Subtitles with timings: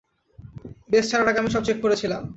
[0.89, 2.21] Base ছাড়ার আগে আমি সব চেক করেছিলাম।